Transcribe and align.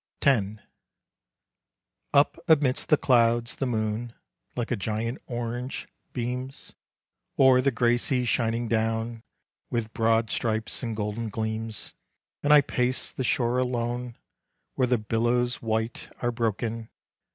X. 0.23 0.57
Up 2.11 2.39
amidst 2.47 2.89
the 2.89 2.97
clouds, 2.97 3.57
the 3.57 3.67
moon, 3.67 4.15
Like 4.55 4.71
a 4.71 4.75
giant 4.75 5.21
orange, 5.27 5.87
beams, 6.11 6.73
O'er 7.37 7.61
the 7.61 7.69
gray 7.69 7.97
sea 7.97 8.25
shining 8.25 8.67
down, 8.67 9.21
With 9.69 9.93
broad 9.93 10.31
stripes 10.31 10.81
and 10.81 10.95
golden 10.95 11.29
gleams. 11.29 11.93
And 12.41 12.51
I 12.51 12.61
pace 12.61 13.11
the 13.11 13.23
shore 13.23 13.59
alone, 13.59 14.17
Where 14.73 14.87
the 14.87 14.97
billows 14.97 15.61
white 15.61 16.09
are 16.19 16.31
broken. 16.31 16.89